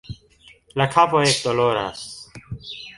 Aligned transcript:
La 0.81 0.89
kapo 0.95 1.21
ekdoloras 1.27 2.05